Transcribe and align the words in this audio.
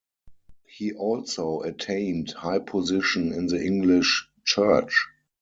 He 0.65 0.93
also 0.93 1.61
attained 1.61 2.31
high 2.31 2.57
position 2.57 3.31
in 3.31 3.45
the 3.45 3.63
English 3.63 4.27
Church. 4.43 5.07